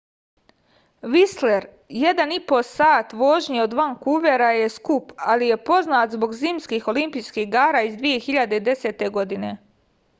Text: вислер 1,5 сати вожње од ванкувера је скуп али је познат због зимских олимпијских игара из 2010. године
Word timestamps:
вислер 1.15 1.65
1,5 2.11 2.53
сати 2.77 3.19
вожње 3.19 3.59
од 3.65 3.75
ванкувера 3.79 4.47
је 4.59 4.71
скуп 4.79 5.13
али 5.33 5.49
је 5.53 5.59
познат 5.67 6.15
због 6.19 6.35
зимских 6.39 6.87
олимпијских 6.95 7.43
игара 7.51 7.83
из 7.91 7.99
2010. 8.07 9.05
године 9.19 9.53